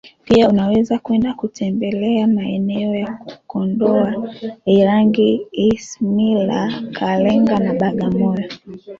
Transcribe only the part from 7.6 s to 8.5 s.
Bagamoyo